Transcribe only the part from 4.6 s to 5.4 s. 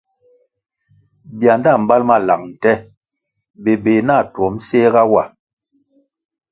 séhga wa.